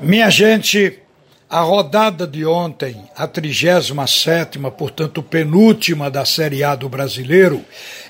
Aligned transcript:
Minha 0.00 0.30
gente, 0.30 0.96
a 1.50 1.60
rodada 1.60 2.24
de 2.24 2.46
ontem, 2.46 3.02
a 3.16 3.26
37, 3.26 4.58
portanto, 4.76 5.24
penúltima 5.24 6.08
da 6.08 6.24
Série 6.24 6.62
A 6.62 6.76
do 6.76 6.88
brasileiro, 6.88 7.64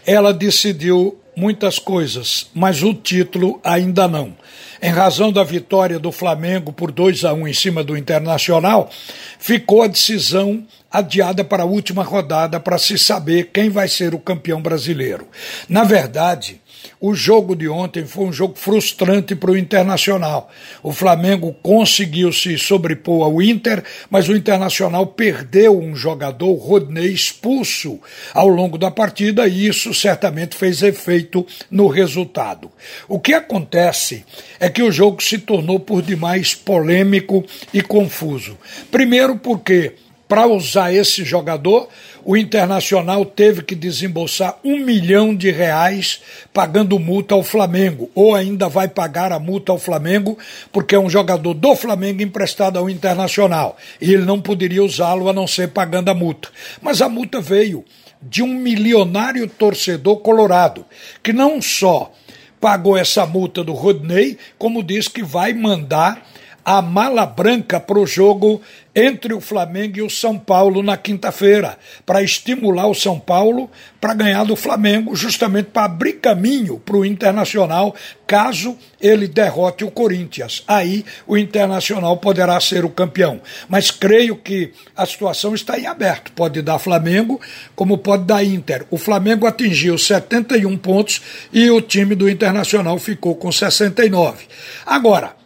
ela 0.06 0.34
decidiu 0.34 1.18
muitas 1.34 1.78
coisas, 1.78 2.50
mas 2.54 2.82
o 2.82 2.92
título 2.92 3.58
ainda 3.64 4.06
não. 4.06 4.36
Em 4.82 4.90
razão 4.90 5.32
da 5.32 5.42
vitória 5.42 5.98
do 5.98 6.12
Flamengo 6.12 6.74
por 6.74 6.92
2 6.92 7.24
a 7.24 7.32
1 7.32 7.48
em 7.48 7.54
cima 7.54 7.82
do 7.82 7.96
Internacional, 7.96 8.90
ficou 9.38 9.80
a 9.80 9.86
decisão 9.86 10.66
adiada 10.90 11.44
para 11.44 11.62
a 11.62 11.66
última 11.66 12.02
rodada 12.02 12.58
para 12.58 12.78
se 12.78 12.98
saber 12.98 13.50
quem 13.52 13.68
vai 13.68 13.88
ser 13.88 14.14
o 14.14 14.18
campeão 14.18 14.60
brasileiro. 14.60 15.28
Na 15.68 15.84
verdade, 15.84 16.60
o 17.00 17.14
jogo 17.14 17.54
de 17.54 17.68
ontem 17.68 18.04
foi 18.04 18.24
um 18.24 18.32
jogo 18.32 18.56
frustrante 18.56 19.34
para 19.34 19.50
o 19.50 19.56
Internacional. 19.56 20.50
O 20.82 20.92
Flamengo 20.92 21.54
conseguiu 21.62 22.32
se 22.32 22.58
sobrepor 22.58 23.24
ao 23.24 23.42
Inter, 23.42 23.84
mas 24.10 24.28
o 24.28 24.36
Internacional 24.36 25.06
perdeu 25.06 25.78
um 25.78 25.94
jogador, 25.94 26.54
Rodney, 26.54 27.12
expulso 27.12 28.00
ao 28.32 28.48
longo 28.48 28.78
da 28.78 28.90
partida 28.90 29.46
e 29.46 29.66
isso 29.66 29.92
certamente 29.92 30.56
fez 30.56 30.82
efeito 30.82 31.46
no 31.70 31.88
resultado. 31.88 32.70
O 33.08 33.20
que 33.20 33.34
acontece 33.34 34.24
é 34.58 34.68
que 34.68 34.82
o 34.82 34.90
jogo 34.90 35.22
se 35.22 35.38
tornou 35.38 35.78
por 35.78 36.02
demais 36.02 36.54
polêmico 36.54 37.44
e 37.72 37.80
confuso. 37.80 38.56
Primeiro 38.90 39.36
porque 39.36 39.94
para 40.28 40.46
usar 40.46 40.92
esse 40.92 41.24
jogador, 41.24 41.88
o 42.22 42.36
Internacional 42.36 43.24
teve 43.24 43.62
que 43.62 43.74
desembolsar 43.74 44.58
um 44.62 44.84
milhão 44.84 45.34
de 45.34 45.50
reais 45.50 46.20
pagando 46.52 46.98
multa 46.98 47.34
ao 47.34 47.42
Flamengo, 47.42 48.10
ou 48.14 48.34
ainda 48.34 48.68
vai 48.68 48.86
pagar 48.86 49.32
a 49.32 49.38
multa 49.38 49.72
ao 49.72 49.78
Flamengo, 49.78 50.36
porque 50.70 50.94
é 50.94 50.98
um 50.98 51.08
jogador 51.08 51.54
do 51.54 51.74
Flamengo 51.74 52.22
emprestado 52.22 52.78
ao 52.78 52.90
Internacional, 52.90 53.78
e 54.00 54.12
ele 54.12 54.26
não 54.26 54.40
poderia 54.40 54.84
usá-lo 54.84 55.30
a 55.30 55.32
não 55.32 55.46
ser 55.46 55.68
pagando 55.68 56.10
a 56.10 56.14
multa. 56.14 56.50
Mas 56.82 57.00
a 57.00 57.08
multa 57.08 57.40
veio 57.40 57.82
de 58.20 58.42
um 58.42 58.52
milionário 58.52 59.48
torcedor 59.48 60.18
colorado, 60.18 60.84
que 61.22 61.32
não 61.32 61.62
só 61.62 62.12
pagou 62.60 62.96
essa 62.96 63.24
multa 63.24 63.64
do 63.64 63.72
Rodney, 63.72 64.36
como 64.58 64.82
diz 64.82 65.08
que 65.08 65.22
vai 65.22 65.54
mandar 65.54 66.26
a 66.68 66.82
mala 66.82 67.24
branca 67.24 67.80
para 67.80 67.98
o 67.98 68.06
jogo 68.06 68.60
entre 68.94 69.32
o 69.32 69.40
Flamengo 69.40 69.96
e 69.96 70.02
o 70.02 70.10
São 70.10 70.38
Paulo 70.38 70.82
na 70.82 70.98
quinta-feira, 70.98 71.78
para 72.04 72.22
estimular 72.22 72.86
o 72.88 72.94
São 72.94 73.18
Paulo 73.18 73.70
para 73.98 74.12
ganhar 74.12 74.44
do 74.44 74.54
Flamengo, 74.54 75.16
justamente 75.16 75.70
para 75.70 75.86
abrir 75.86 76.14
caminho 76.14 76.78
para 76.78 76.98
o 76.98 77.06
Internacional, 77.06 77.94
caso 78.26 78.76
ele 79.00 79.26
derrote 79.26 79.82
o 79.82 79.90
Corinthians. 79.90 80.62
Aí 80.68 81.06
o 81.26 81.38
Internacional 81.38 82.18
poderá 82.18 82.60
ser 82.60 82.84
o 82.84 82.90
campeão. 82.90 83.40
Mas 83.66 83.90
creio 83.90 84.36
que 84.36 84.70
a 84.94 85.06
situação 85.06 85.54
está 85.54 85.78
em 85.78 85.86
aberto. 85.86 86.32
Pode 86.32 86.60
dar 86.60 86.78
Flamengo, 86.78 87.40
como 87.74 87.96
pode 87.96 88.24
dar 88.24 88.44
Inter. 88.44 88.84
O 88.90 88.98
Flamengo 88.98 89.46
atingiu 89.46 89.96
71 89.96 90.76
pontos 90.76 91.22
e 91.50 91.70
o 91.70 91.80
time 91.80 92.14
do 92.14 92.28
Internacional 92.28 92.98
ficou 92.98 93.34
com 93.36 93.50
69. 93.50 94.44
Agora, 94.84 95.37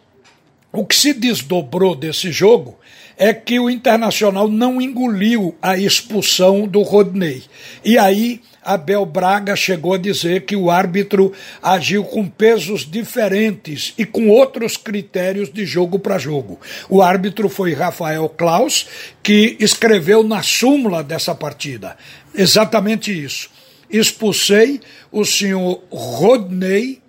o 0.73 0.85
que 0.85 0.95
se 0.95 1.13
desdobrou 1.13 1.95
desse 1.95 2.31
jogo 2.31 2.79
é 3.15 3.31
que 3.31 3.59
o 3.59 3.69
Internacional 3.69 4.49
não 4.49 4.81
engoliu 4.81 5.55
a 5.61 5.77
expulsão 5.77 6.67
do 6.67 6.81
Rodney. 6.81 7.43
E 7.85 7.95
aí 7.95 8.41
Abel 8.63 9.05
Braga 9.05 9.55
chegou 9.55 9.93
a 9.93 9.99
dizer 9.99 10.45
que 10.45 10.55
o 10.55 10.71
árbitro 10.71 11.31
agiu 11.61 12.03
com 12.03 12.27
pesos 12.27 12.89
diferentes 12.89 13.93
e 13.99 14.05
com 14.05 14.29
outros 14.29 14.75
critérios 14.75 15.53
de 15.53 15.63
jogo 15.63 15.99
para 15.99 16.17
jogo. 16.17 16.59
O 16.89 17.03
árbitro 17.03 17.49
foi 17.49 17.73
Rafael 17.73 18.27
Klaus, 18.29 18.87
que 19.21 19.55
escreveu 19.59 20.23
na 20.23 20.41
súmula 20.41 21.03
dessa 21.03 21.35
partida 21.35 21.95
exatamente 22.33 23.11
isso. 23.11 23.49
Expulsei 23.89 24.81
o 25.11 25.23
senhor 25.23 25.83
Rodney 25.91 27.02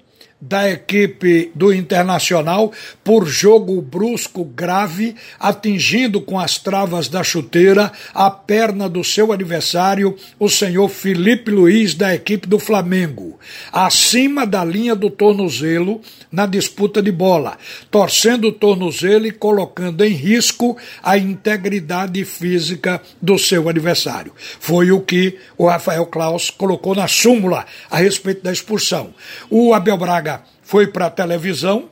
da 0.48 0.70
equipe 0.70 1.50
do 1.54 1.72
Internacional 1.72 2.70
por 3.02 3.26
jogo 3.26 3.80
brusco 3.80 4.44
grave, 4.44 5.16
atingindo 5.40 6.20
com 6.20 6.38
as 6.38 6.58
travas 6.58 7.08
da 7.08 7.24
chuteira 7.24 7.90
a 8.12 8.30
perna 8.30 8.88
do 8.88 9.02
seu 9.02 9.32
adversário, 9.32 10.14
o 10.38 10.48
senhor 10.48 10.88
Felipe 10.88 11.50
Luiz, 11.50 11.94
da 11.94 12.14
equipe 12.14 12.46
do 12.46 12.58
Flamengo, 12.58 13.38
acima 13.72 14.46
da 14.46 14.62
linha 14.62 14.94
do 14.94 15.08
tornozelo 15.08 16.00
na 16.30 16.44
disputa 16.44 17.00
de 17.00 17.10
bola, 17.10 17.56
torcendo 17.90 18.48
o 18.48 18.52
tornozelo 18.52 19.26
e 19.26 19.32
colocando 19.32 20.04
em 20.04 20.12
risco 20.12 20.76
a 21.02 21.16
integridade 21.16 22.22
física 22.24 23.00
do 23.20 23.38
seu 23.38 23.68
adversário. 23.68 24.32
Foi 24.60 24.90
o 24.90 25.00
que 25.00 25.38
o 25.56 25.66
Rafael 25.66 26.04
Klaus 26.06 26.50
colocou 26.50 26.94
na 26.94 27.08
súmula 27.08 27.64
a 27.90 27.98
respeito 27.98 28.42
da 28.42 28.52
expulsão. 28.52 29.14
O 29.48 29.72
Abel 29.72 29.96
Braga 29.96 30.33
foi 30.64 30.86
para 30.86 31.06
a 31.06 31.10
televisão 31.10 31.90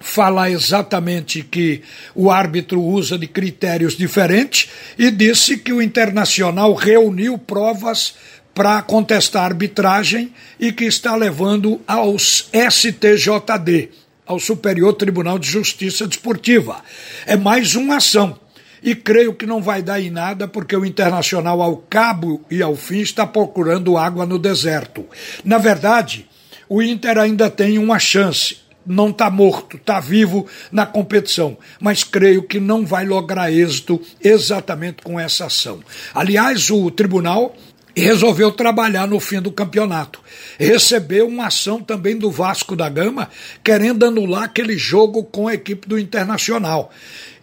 falar 0.00 0.50
exatamente 0.50 1.42
que 1.42 1.82
o 2.14 2.30
árbitro 2.30 2.82
usa 2.82 3.18
de 3.18 3.26
critérios 3.26 3.96
diferentes 3.96 4.70
e 4.98 5.10
disse 5.10 5.58
que 5.58 5.72
o 5.72 5.82
Internacional 5.82 6.72
reuniu 6.74 7.36
provas 7.36 8.14
para 8.54 8.80
contestar 8.82 9.42
a 9.42 9.46
arbitragem 9.46 10.32
e 10.58 10.72
que 10.72 10.84
está 10.84 11.14
levando 11.14 11.80
aos 11.86 12.48
STJD, 12.52 13.90
ao 14.26 14.40
Superior 14.40 14.94
Tribunal 14.94 15.38
de 15.38 15.48
Justiça 15.48 16.06
Desportiva. 16.06 16.82
É 17.26 17.36
mais 17.36 17.74
uma 17.74 17.96
ação. 17.96 18.38
E 18.82 18.94
creio 18.94 19.34
que 19.34 19.44
não 19.44 19.60
vai 19.60 19.82
dar 19.82 20.00
em 20.00 20.08
nada, 20.08 20.48
porque 20.48 20.74
o 20.74 20.86
Internacional, 20.86 21.60
ao 21.60 21.76
cabo 21.76 22.42
e 22.50 22.62
ao 22.62 22.74
fim, 22.74 23.00
está 23.00 23.26
procurando 23.26 23.98
água 23.98 24.24
no 24.24 24.38
deserto. 24.38 25.04
Na 25.44 25.58
verdade, 25.58 26.29
o 26.70 26.80
Inter 26.80 27.18
ainda 27.18 27.50
tem 27.50 27.78
uma 27.78 27.98
chance. 27.98 28.58
Não 28.86 29.10
está 29.10 29.28
morto, 29.28 29.76
está 29.76 29.98
vivo 29.98 30.46
na 30.70 30.86
competição, 30.86 31.58
mas 31.80 32.02
creio 32.02 32.44
que 32.44 32.58
não 32.60 32.86
vai 32.86 33.04
lograr 33.04 33.52
êxito 33.52 34.00
exatamente 34.22 35.02
com 35.02 35.18
essa 35.18 35.46
ação. 35.46 35.80
Aliás, 36.14 36.70
o 36.70 36.90
tribunal 36.90 37.54
resolveu 37.94 38.52
trabalhar 38.52 39.06
no 39.06 39.18
fim 39.18 39.40
do 39.40 39.50
campeonato. 39.50 40.20
Recebeu 40.58 41.26
uma 41.26 41.48
ação 41.48 41.82
também 41.82 42.16
do 42.16 42.30
Vasco 42.30 42.76
da 42.76 42.88
Gama, 42.88 43.28
querendo 43.64 44.06
anular 44.06 44.44
aquele 44.44 44.78
jogo 44.78 45.24
com 45.24 45.48
a 45.48 45.54
equipe 45.54 45.88
do 45.88 45.98
Internacional. 45.98 46.90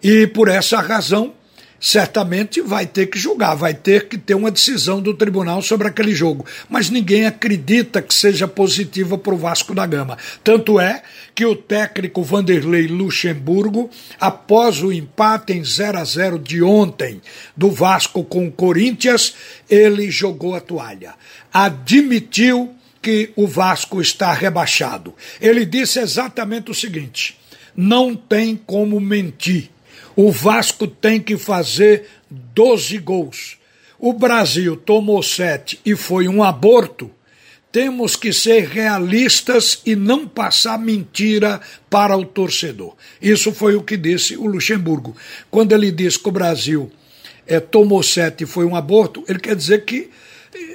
E 0.02 0.26
por 0.28 0.48
essa 0.48 0.80
razão, 0.80 1.34
certamente 1.80 2.62
vai 2.62 2.86
ter 2.86 3.08
que 3.08 3.20
julgar, 3.20 3.56
vai 3.56 3.74
ter 3.74 4.08
que 4.08 4.18
ter 4.18 4.36
uma 4.36 4.52
decisão 4.52 5.02
do 5.02 5.14
tribunal 5.14 5.62
sobre 5.62 5.88
aquele 5.88 6.14
jogo. 6.14 6.46
Mas 6.70 6.90
ninguém 6.90 7.26
acredita 7.26 8.02
que 8.02 8.14
seja 8.14 8.48
positiva 8.48 9.18
para 9.18 9.34
o 9.34 9.38
Vasco 9.38 9.74
da 9.76 9.86
Gama. 9.86 10.18
Tanto 10.44 10.80
é 10.80 11.02
que 11.36 11.46
o 11.46 11.56
técnico 11.56 12.24
Vanderlei 12.24 12.88
Luxemburgo, 12.88 13.90
após 14.20 14.82
o 14.82 14.92
empate 14.92 15.54
em 15.54 15.64
0 15.64 16.00
a 16.00 16.04
0 16.04 16.40
de 16.40 16.64
ontem 16.64 17.22
do 17.56 17.70
Vasco 17.70 18.24
com 18.24 18.48
o 18.48 18.52
Corinthians, 18.52 19.36
ele 19.70 20.10
jogou 20.10 20.56
a 20.56 20.60
toalha. 20.60 21.14
Admitiu 21.54 22.74
que 23.02 23.32
o 23.36 23.48
Vasco 23.48 24.02
está 24.02 24.34
rebaixado. 24.34 25.14
Ele 25.40 25.66
disse 25.66 26.00
exatamente 26.00 26.72
o 26.72 26.76
seguinte: 26.76 27.38
não 27.76 28.16
tem 28.16 28.56
como 28.56 29.00
mentir 29.00 29.70
o 30.18 30.32
Vasco 30.32 30.88
tem 30.88 31.22
que 31.22 31.38
fazer 31.38 32.08
12 32.32 32.98
gols. 32.98 33.60
O 34.00 34.12
Brasil 34.12 34.76
tomou 34.76 35.22
sete 35.22 35.80
e 35.86 35.96
foi 35.96 36.28
um 36.28 36.44
aborto. 36.44 37.12
Temos 37.72 38.16
que 38.16 38.34
ser 38.34 38.68
realistas 38.68 39.80
e 39.86 39.96
não 39.96 40.28
passar 40.28 40.80
mentira 40.80 41.62
para 41.88 42.18
o 42.18 42.26
torcedor. 42.26 42.96
Isso 43.22 43.54
foi 43.54 43.76
o 43.76 43.84
que 43.84 43.96
disse 43.96 44.36
o 44.36 44.48
Luxemburgo. 44.48 45.16
Quando 45.52 45.74
ele 45.74 45.92
disse 45.92 46.18
que 46.18 46.30
o 46.30 46.32
Brasil 46.32 46.92
é, 47.46 47.60
tomou 47.60 48.02
sete 48.02 48.44
e 48.44 48.48
foi 48.48 48.66
um 48.66 48.76
aborto, 48.76 49.24
ele 49.28 49.40
quer 49.40 49.56
dizer 49.56 49.86
que 49.86 50.10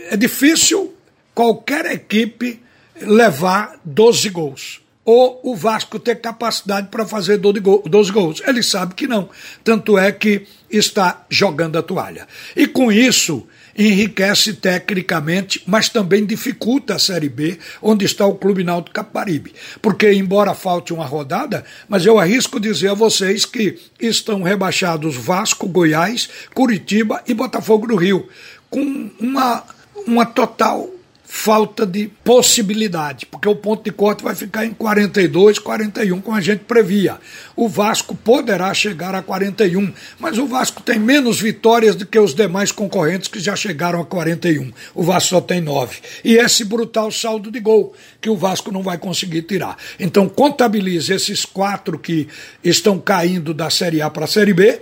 é 0.09 0.17
difícil 0.17 0.95
qualquer 1.35 1.87
equipe 1.87 2.61
levar 3.01 3.81
12 3.85 4.29
gols 4.29 4.83
ou 5.05 5.41
o 5.43 5.57
Vasco 5.57 5.99
ter 5.99 6.21
capacidade 6.21 6.89
para 6.89 7.07
fazer 7.07 7.39
12 7.39 8.13
gols. 8.13 8.43
Ele 8.47 8.63
sabe 8.63 8.95
que 8.95 9.07
não. 9.07 9.29
Tanto 9.65 9.99
é 9.99 10.13
que 10.13 10.47
está 10.71 11.25
jogando 11.29 11.77
a 11.77 11.83
toalha. 11.83 12.27
E 12.55 12.67
com 12.67 12.91
isso, 12.91 13.47
enriquece 13.77 14.53
tecnicamente, 14.55 15.63
mas 15.67 15.89
também 15.89 16.25
dificulta 16.25 16.95
a 16.95 16.99
Série 16.99 17.29
B, 17.29 17.59
onde 17.81 18.05
está 18.05 18.27
o 18.27 18.37
Clube 18.37 18.63
Náutico 18.63 18.95
Caparibe. 18.95 19.55
Porque, 19.81 20.13
embora 20.13 20.55
falte 20.55 20.93
uma 20.93 21.05
rodada, 21.05 21.65
mas 21.89 22.07
eu 22.07 22.19
arrisco 22.19 22.61
dizer 22.61 22.89
a 22.89 22.95
vocês 22.95 23.45
que 23.45 23.79
estão 24.01 24.43
rebaixados 24.43 25.17
Vasco, 25.17 25.67
Goiás, 25.67 26.29
Curitiba 26.55 27.23
e 27.27 27.35
Botafogo 27.35 27.87
do 27.89 27.97
Rio, 27.97 28.29
com 28.71 29.11
uma, 29.19 29.65
uma 30.07 30.25
total 30.25 30.89
falta 31.35 31.87
de 31.87 32.11
possibilidade, 32.23 33.25
porque 33.25 33.49
o 33.49 33.57
ponto 33.57 33.83
de 33.83 33.91
corte 33.91 34.23
vai 34.23 34.35
ficar 34.35 34.67
em 34.67 34.75
42, 34.75 35.59
41, 35.59 36.21
como 36.21 36.37
a 36.37 36.43
gente 36.43 36.65
previa. 36.65 37.19
O 37.57 37.71
Vasco 37.71 38.15
poderá 38.15 38.73
chegar 38.75 39.15
a 39.15 39.23
41, 39.23 39.95
mas 40.21 40.37
o 40.37 40.47
Vasco 40.47 40.83
tem 40.83 40.99
menos 40.99 41.41
vitórias 41.41 41.97
do 41.97 42.05
que 42.05 42.19
os 42.19 42.35
demais 42.35 42.71
concorrentes 42.71 43.29
que 43.29 43.41
já 43.41 43.57
chegaram 43.57 43.99
a 43.99 44.05
41. 44.05 44.71
O 44.95 45.03
Vasco 45.03 45.31
só 45.31 45.41
tem 45.41 45.63
9. 45.63 46.01
E 46.23 46.35
esse 46.35 46.67
brutal 46.67 47.11
saldo 47.11 47.51
de 47.51 47.61
gol 47.61 47.95
que 48.21 48.29
o 48.29 48.37
Vasco 48.37 48.71
não 48.71 48.83
vai 48.83 48.99
conseguir 48.99 49.43
tirar. 49.43 49.79
Então 49.99 50.29
contabilize 50.29 51.15
esses 51.15 51.47
quatro 51.47 51.99
que 51.99 52.29
estão 52.63 52.99
caindo 52.99 53.55
da 53.55 53.71
Série 53.71 54.03
A 54.03 54.11
para 54.11 54.27
a 54.27 54.29
Série 54.29 54.53
B 54.53 54.79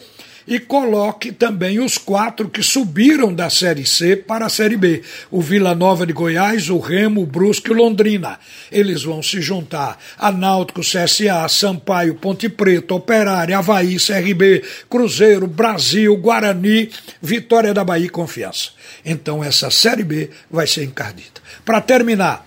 e 0.50 0.58
coloque 0.58 1.30
também 1.30 1.78
os 1.78 1.96
quatro 1.96 2.48
que 2.48 2.60
subiram 2.60 3.32
da 3.32 3.48
Série 3.48 3.86
C 3.86 4.16
para 4.16 4.46
a 4.46 4.48
Série 4.48 4.76
B: 4.76 5.00
o 5.30 5.40
Vila 5.40 5.76
Nova 5.76 6.04
de 6.04 6.12
Goiás, 6.12 6.68
o 6.68 6.80
Remo, 6.80 7.22
o 7.22 7.26
Brusque 7.26 7.68
e 7.68 7.72
o 7.72 7.76
Londrina. 7.76 8.36
Eles 8.70 9.04
vão 9.04 9.22
se 9.22 9.40
juntar 9.40 9.96
a 10.18 10.32
Náutico, 10.32 10.80
CSA, 10.80 11.46
Sampaio, 11.48 12.16
Ponte 12.16 12.48
Preta, 12.48 12.94
Operária, 12.94 13.56
Havaí, 13.56 13.96
CRB, 13.96 14.64
Cruzeiro, 14.90 15.46
Brasil, 15.46 16.16
Guarani, 16.16 16.90
Vitória 17.22 17.72
da 17.72 17.84
Bahia 17.84 18.06
e 18.06 18.10
Confiança. 18.10 18.70
Então 19.04 19.44
essa 19.44 19.70
Série 19.70 20.02
B 20.02 20.30
vai 20.50 20.66
ser 20.66 20.82
encardida. 20.82 21.40
Para 21.64 21.80
terminar, 21.80 22.44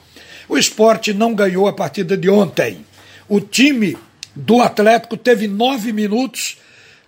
o 0.50 0.58
esporte 0.58 1.14
não 1.14 1.34
ganhou 1.34 1.70
a 1.70 1.74
partida 1.74 2.18
de 2.18 2.30
ontem. 2.30 2.86
O 3.30 3.40
time 3.40 3.98
do 4.36 4.60
Atlético 4.62 5.16
teve 5.16 5.48
nove 5.48 5.94
minutos 5.94 6.58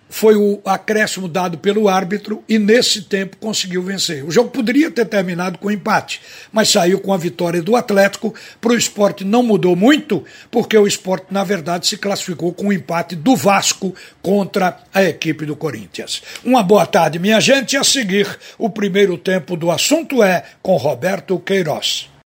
foi 0.08 0.36
o 0.36 0.60
acréscimo 0.64 1.28
dado 1.28 1.58
pelo 1.58 1.88
árbitro 1.88 2.42
e 2.48 2.58
nesse 2.58 3.02
tempo 3.02 3.36
conseguiu 3.38 3.82
vencer. 3.82 4.24
O 4.24 4.30
jogo 4.30 4.50
poderia 4.50 4.90
ter 4.90 5.04
terminado 5.04 5.58
com 5.58 5.70
empate, 5.70 6.20
mas 6.52 6.68
saiu 6.68 7.00
com 7.00 7.12
a 7.12 7.16
vitória 7.16 7.62
do 7.62 7.76
Atlético. 7.76 8.34
Para 8.60 8.72
o 8.72 8.76
esporte 8.76 9.24
não 9.24 9.42
mudou 9.42 9.74
muito, 9.74 10.24
porque 10.50 10.76
o 10.76 10.86
esporte, 10.86 11.26
na 11.30 11.44
verdade, 11.44 11.86
se 11.86 11.96
classificou 11.96 12.52
com 12.52 12.68
o 12.68 12.72
empate 12.72 13.16
do 13.16 13.36
Vasco 13.36 13.94
contra 14.22 14.78
a 14.94 15.02
equipe 15.02 15.44
do 15.44 15.56
Corinthians. 15.56 16.22
Uma 16.44 16.62
boa 16.62 16.86
tarde, 16.86 17.18
minha 17.18 17.40
gente. 17.40 17.76
A 17.76 17.84
seguir, 17.84 18.38
o 18.58 18.70
primeiro 18.70 19.18
tempo 19.18 19.56
do 19.56 19.70
assunto 19.70 20.22
é 20.22 20.44
com 20.62 20.76
Roberto 20.76 21.38
Queiroz. 21.38 22.08